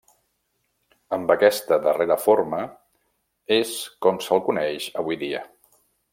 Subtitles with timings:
[1.17, 2.63] Amb aquesta darrera forma
[3.59, 3.75] és
[4.07, 5.45] com se'l coneix avui dia.